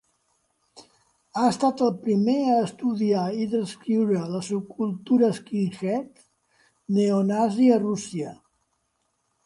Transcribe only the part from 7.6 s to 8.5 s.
a Rússia.